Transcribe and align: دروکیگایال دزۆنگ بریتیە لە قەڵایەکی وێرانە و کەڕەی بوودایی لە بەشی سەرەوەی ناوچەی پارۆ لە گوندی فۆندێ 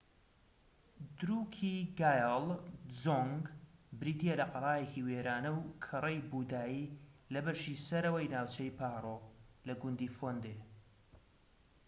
دروکیگایال 1.19 2.47
دزۆنگ 2.89 3.41
بریتیە 3.99 4.33
لە 4.41 4.45
قەڵایەکی 4.53 5.05
وێرانە 5.07 5.51
و 5.53 5.59
کەڕەی 5.85 6.25
بوودایی 6.29 6.91
لە 7.33 7.39
بەشی 7.45 7.81
سەرەوەی 7.87 8.31
ناوچەی 8.33 8.75
پارۆ 8.79 9.17
لە 9.67 9.73
گوندی 9.81 10.13
فۆندێ 10.17 10.57